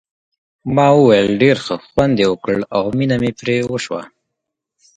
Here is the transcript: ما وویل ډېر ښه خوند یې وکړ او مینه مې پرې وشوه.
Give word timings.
ما 0.75 0.87
وویل 0.97 1.27
ډېر 1.41 1.57
ښه 1.65 1.75
خوند 1.87 2.15
یې 2.21 2.27
وکړ 2.29 2.57
او 2.77 2.83
مینه 2.97 3.17
مې 3.21 3.31
پرې 3.39 3.57
وشوه. 3.71 4.01